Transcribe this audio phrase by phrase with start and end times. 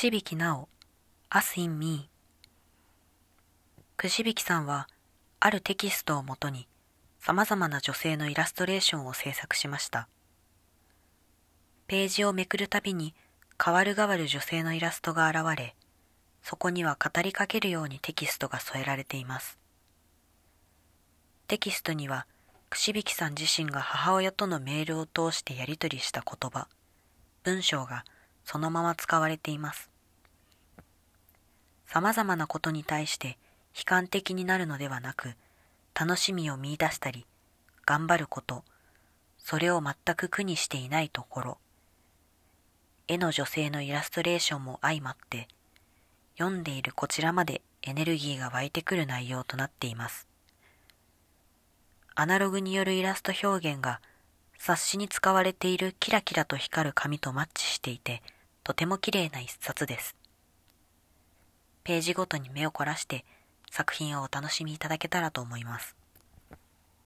[0.00, 0.66] 串引直
[1.28, 2.08] Us in Me
[3.98, 4.88] 串引さんは
[5.40, 6.66] あるテキストをもとに
[7.18, 10.08] 様々な女性のイラストレーションを制作しました。
[11.86, 13.14] ページをめくるたびに
[13.62, 15.76] 変わる変わる女性のイラストが現れ
[16.42, 19.58] そこには語りかけるようにテキストが添えられています。
[21.46, 22.26] テキストには
[22.70, 26.68] 串引さん自身が母親とのメールを通してやり取りした言葉
[27.42, 28.06] 文章が
[28.44, 29.90] そのまま使われています。
[31.86, 33.36] さまざまなことに対して
[33.76, 35.34] 悲観的になるのではなく
[35.92, 37.26] 楽しみを見いだしたり
[37.84, 38.62] 頑張ること
[39.38, 41.58] それを全く苦にしていないところ
[43.08, 45.48] 絵の女性のイラストレーションも相まって
[46.38, 50.28] 読んでいるこちらまでエネルギーが湧いてくる内容となっています。
[52.14, 54.00] アナログによるイラスト表現が
[54.62, 58.22] 冊子に使われているキラキラと光る紙とマッチしていて
[58.62, 60.14] とても綺麗な一冊です。
[61.82, 63.24] ページごとに目を凝らして
[63.70, 65.96] 作品をお楽しみいただけたらと思います。